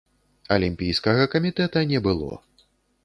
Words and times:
Алімпійскага 0.55 1.27
камітэта 1.35 1.87
не 1.93 1.99
было. 2.09 2.31